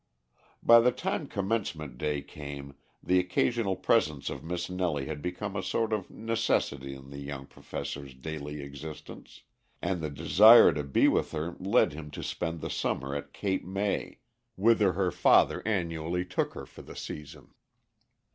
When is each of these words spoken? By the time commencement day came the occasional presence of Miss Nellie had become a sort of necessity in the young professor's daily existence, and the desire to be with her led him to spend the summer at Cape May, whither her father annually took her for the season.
By 0.63 0.79
the 0.79 0.91
time 0.91 1.27
commencement 1.27 1.99
day 1.99 2.23
came 2.23 2.73
the 3.03 3.19
occasional 3.19 3.75
presence 3.75 4.31
of 4.31 4.43
Miss 4.43 4.67
Nellie 4.67 5.05
had 5.05 5.21
become 5.21 5.55
a 5.55 5.61
sort 5.61 5.93
of 5.93 6.09
necessity 6.09 6.95
in 6.95 7.11
the 7.11 7.19
young 7.19 7.45
professor's 7.45 8.15
daily 8.15 8.63
existence, 8.63 9.43
and 9.79 10.01
the 10.01 10.09
desire 10.09 10.73
to 10.73 10.83
be 10.83 11.07
with 11.07 11.33
her 11.33 11.55
led 11.59 11.93
him 11.93 12.09
to 12.17 12.23
spend 12.23 12.61
the 12.61 12.69
summer 12.71 13.13
at 13.13 13.31
Cape 13.31 13.63
May, 13.63 14.17
whither 14.55 14.93
her 14.93 15.11
father 15.11 15.61
annually 15.67 16.25
took 16.25 16.55
her 16.55 16.65
for 16.65 16.81
the 16.81 16.95
season. 16.95 17.53